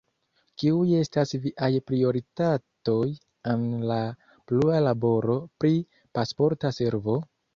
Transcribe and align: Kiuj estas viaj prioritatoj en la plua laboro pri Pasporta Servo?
Kiuj 0.61 0.85
estas 0.99 1.33
viaj 1.43 1.67
prioritatoj 1.89 2.97
en 3.53 3.67
la 3.91 3.99
plua 4.53 4.81
laboro 4.89 5.37
pri 5.65 5.73
Pasporta 6.19 6.75
Servo? 6.81 7.19